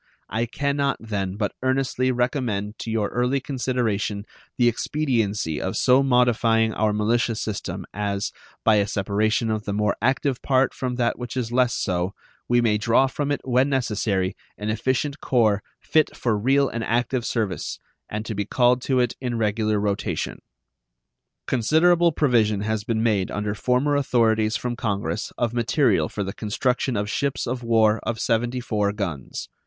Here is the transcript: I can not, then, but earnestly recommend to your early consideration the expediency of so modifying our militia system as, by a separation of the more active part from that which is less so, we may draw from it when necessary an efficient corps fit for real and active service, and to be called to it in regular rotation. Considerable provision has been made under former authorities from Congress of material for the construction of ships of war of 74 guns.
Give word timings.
I 0.29 0.47
can 0.47 0.77
not, 0.77 0.97
then, 0.99 1.35
but 1.35 1.51
earnestly 1.61 2.11
recommend 2.11 2.79
to 2.79 2.89
your 2.89 3.09
early 3.09 3.39
consideration 3.39 4.25
the 4.57 4.67
expediency 4.67 5.61
of 5.61 5.77
so 5.77 6.01
modifying 6.01 6.73
our 6.73 6.91
militia 6.91 7.35
system 7.35 7.85
as, 7.93 8.31
by 8.65 8.77
a 8.77 8.87
separation 8.87 9.51
of 9.51 9.65
the 9.65 9.73
more 9.73 9.95
active 10.01 10.41
part 10.41 10.73
from 10.73 10.95
that 10.95 11.19
which 11.19 11.37
is 11.37 11.51
less 11.51 11.75
so, 11.75 12.15
we 12.49 12.61
may 12.61 12.79
draw 12.79 13.05
from 13.05 13.31
it 13.31 13.41
when 13.43 13.69
necessary 13.69 14.35
an 14.57 14.71
efficient 14.71 15.19
corps 15.21 15.61
fit 15.79 16.17
for 16.17 16.35
real 16.35 16.67
and 16.67 16.83
active 16.83 17.23
service, 17.23 17.77
and 18.09 18.25
to 18.25 18.33
be 18.33 18.43
called 18.43 18.81
to 18.81 18.99
it 18.99 19.15
in 19.21 19.37
regular 19.37 19.79
rotation. 19.79 20.39
Considerable 21.45 22.11
provision 22.11 22.61
has 22.61 22.83
been 22.83 23.03
made 23.03 23.29
under 23.29 23.53
former 23.53 23.95
authorities 23.95 24.57
from 24.57 24.75
Congress 24.75 25.31
of 25.37 25.53
material 25.53 26.09
for 26.09 26.23
the 26.23 26.33
construction 26.33 26.97
of 26.97 27.07
ships 27.07 27.45
of 27.45 27.61
war 27.61 27.99
of 28.01 28.19
74 28.19 28.93
guns. 28.93 29.47